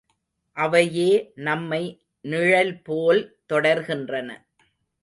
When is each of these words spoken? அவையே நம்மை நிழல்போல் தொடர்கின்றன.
அவையே 0.57 1.11
நம்மை 1.41 1.81
நிழல்போல் 2.25 3.21
தொடர்கின்றன. 3.53 4.29